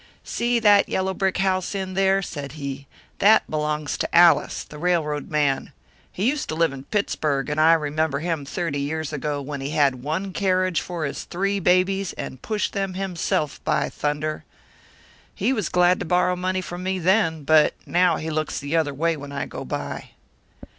"See 0.23 0.57
that 0.57 0.89
yellow 0.89 1.13
brick 1.13 1.37
house 1.37 1.75
in 1.75 1.93
there," 1.93 2.23
said 2.23 2.53
he. 2.53 2.87
"That 3.19 3.47
belongs 3.47 3.99
to 3.99 4.15
Allis, 4.15 4.63
the 4.63 4.79
railroad 4.79 5.29
man. 5.29 5.73
He 6.11 6.27
used 6.27 6.49
to 6.49 6.55
live 6.55 6.73
in 6.73 6.85
Pittsburg, 6.85 7.51
and 7.51 7.61
I 7.61 7.73
remember 7.73 8.17
him 8.17 8.43
thirty 8.43 8.79
years 8.79 9.13
ago, 9.13 9.43
when 9.43 9.61
he 9.61 9.69
had 9.69 10.01
one 10.01 10.33
carriage 10.33 10.81
for 10.81 11.05
his 11.05 11.25
three 11.25 11.59
babies, 11.59 12.13
and 12.13 12.41
pushed 12.41 12.73
them 12.73 12.95
himself, 12.95 13.63
by 13.63 13.89
thunder. 13.89 14.43
He 15.35 15.53
was 15.53 15.69
glad 15.69 15.99
to 15.99 16.05
borrow 16.07 16.35
money 16.35 16.61
from 16.61 16.81
me 16.81 16.97
then, 16.97 17.43
but 17.43 17.75
now 17.85 18.15
he 18.17 18.31
looks 18.31 18.57
the 18.59 18.75
other 18.75 18.95
way 18.95 19.15
when 19.15 19.31
I 19.31 19.45
go 19.45 19.63
by. 19.63 20.13